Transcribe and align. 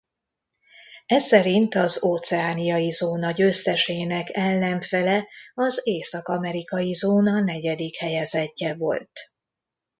Eszerint 1.05 1.75
az 1.75 2.03
óceániai 2.03 2.89
zóna 2.89 3.31
győztesének 3.31 4.27
ellenfele 4.31 5.27
az 5.53 5.79
észak-amerikai 5.83 6.91
zóna 6.91 7.39
negyedik 7.39 7.97
helyezettje 7.97 8.75
volt. 8.75 9.19